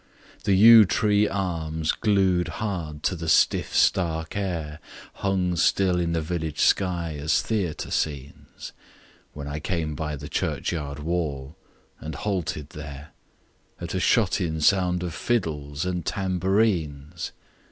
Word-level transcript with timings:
"The 0.45 0.55
yew 0.55 0.83
tree 0.85 1.27
arms, 1.27 1.91
glued 1.91 2.47
hard 2.57 3.03
to 3.03 3.15
the 3.15 3.29
stiff 3.29 3.75
stark 3.75 4.35
air, 4.35 4.79
Hung 5.21 5.55
still 5.55 5.99
in 5.99 6.13
the 6.13 6.23
village 6.23 6.57
sky 6.61 7.19
as 7.21 7.43
theatre 7.43 7.91
scenes 7.91 8.71
When 9.33 9.47
I 9.47 9.59
came 9.59 9.93
by 9.93 10.15
the 10.15 10.27
churchyard 10.27 10.97
wall, 10.97 11.55
and 11.99 12.15
halted 12.15 12.69
there 12.71 13.09
At 13.79 13.93
a 13.93 13.99
shut 13.99 14.41
in 14.41 14.59
sound 14.59 15.03
of 15.03 15.13
fiddles 15.13 15.85
and 15.85 16.03
tambourines. 16.03 17.31